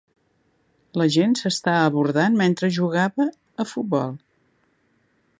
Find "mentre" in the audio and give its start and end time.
2.39-2.69